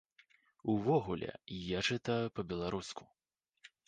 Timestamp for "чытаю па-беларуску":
1.89-3.03